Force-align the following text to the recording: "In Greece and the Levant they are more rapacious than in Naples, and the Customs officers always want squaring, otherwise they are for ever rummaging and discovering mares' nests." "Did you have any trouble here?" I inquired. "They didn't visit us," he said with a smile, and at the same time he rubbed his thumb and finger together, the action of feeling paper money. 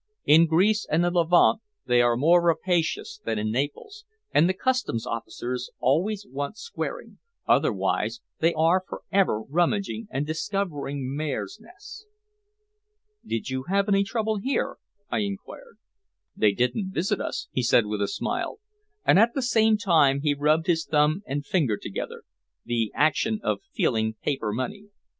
"In 0.25 0.47
Greece 0.47 0.87
and 0.89 1.03
the 1.03 1.11
Levant 1.11 1.61
they 1.85 2.01
are 2.01 2.17
more 2.17 2.43
rapacious 2.43 3.21
than 3.23 3.37
in 3.37 3.51
Naples, 3.51 4.03
and 4.33 4.49
the 4.49 4.55
Customs 4.55 5.05
officers 5.05 5.69
always 5.79 6.25
want 6.27 6.57
squaring, 6.57 7.19
otherwise 7.47 8.19
they 8.39 8.51
are 8.55 8.83
for 8.89 9.03
ever 9.11 9.41
rummaging 9.43 10.07
and 10.09 10.25
discovering 10.25 11.15
mares' 11.15 11.59
nests." 11.61 12.07
"Did 13.23 13.51
you 13.51 13.65
have 13.69 13.87
any 13.87 14.03
trouble 14.03 14.37
here?" 14.37 14.77
I 15.11 15.19
inquired. 15.19 15.77
"They 16.35 16.53
didn't 16.53 16.89
visit 16.95 17.21
us," 17.21 17.47
he 17.51 17.61
said 17.61 17.85
with 17.85 18.01
a 18.01 18.07
smile, 18.07 18.57
and 19.05 19.19
at 19.19 19.35
the 19.35 19.43
same 19.43 19.77
time 19.77 20.21
he 20.21 20.33
rubbed 20.33 20.65
his 20.65 20.83
thumb 20.83 21.21
and 21.27 21.45
finger 21.45 21.77
together, 21.77 22.23
the 22.65 22.91
action 22.95 23.39
of 23.43 23.61
feeling 23.71 24.15
paper 24.23 24.51
money. 24.51 24.85